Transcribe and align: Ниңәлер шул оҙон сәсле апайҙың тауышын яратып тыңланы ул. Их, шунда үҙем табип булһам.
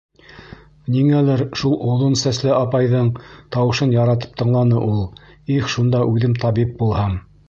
Ниңәлер 0.93 1.41
шул 1.59 1.75
оҙон 1.91 2.15
сәсле 2.21 2.55
апайҙың 2.59 3.11
тауышын 3.57 3.93
яратып 3.97 4.33
тыңланы 4.43 4.79
ул. 4.87 5.05
Их, 5.57 5.69
шунда 5.75 6.03
үҙем 6.15 6.35
табип 6.47 6.73
булһам. 6.81 7.15